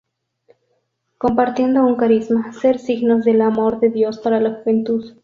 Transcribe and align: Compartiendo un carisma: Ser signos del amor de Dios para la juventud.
Compartiendo 1.19 1.85
un 1.85 1.95
carisma: 1.95 2.53
Ser 2.53 2.79
signos 2.79 3.23
del 3.23 3.39
amor 3.39 3.79
de 3.79 3.91
Dios 3.91 4.17
para 4.17 4.39
la 4.39 4.59
juventud. 4.63 5.13